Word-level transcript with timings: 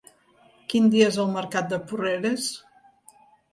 Quin 0.73 0.87
dia 0.95 1.09
és 1.11 1.19
el 1.25 1.29
mercat 1.35 1.71
de 1.75 1.81
Porreres? 1.93 2.51